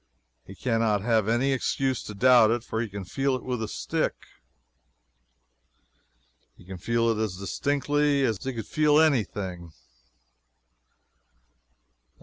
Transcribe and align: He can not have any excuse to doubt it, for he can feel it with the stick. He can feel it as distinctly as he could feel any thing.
He 0.47 0.55
can 0.55 0.79
not 0.79 1.03
have 1.03 1.27
any 1.27 1.51
excuse 1.53 2.01
to 2.05 2.15
doubt 2.15 2.49
it, 2.49 2.63
for 2.63 2.81
he 2.81 2.89
can 2.89 3.05
feel 3.05 3.35
it 3.35 3.43
with 3.43 3.59
the 3.59 3.67
stick. 3.67 4.15
He 6.57 6.65
can 6.65 6.79
feel 6.79 7.09
it 7.09 7.21
as 7.23 7.37
distinctly 7.37 8.23
as 8.23 8.43
he 8.43 8.53
could 8.53 8.65
feel 8.65 8.99
any 8.99 9.23
thing. 9.23 9.73